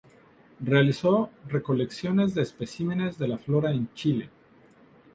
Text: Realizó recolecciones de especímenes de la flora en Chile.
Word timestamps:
Realizó 0.61 1.29
recolecciones 1.47 2.33
de 2.33 2.41
especímenes 2.41 3.19
de 3.19 3.27
la 3.27 3.37
flora 3.37 3.69
en 3.69 3.87
Chile. 3.93 4.31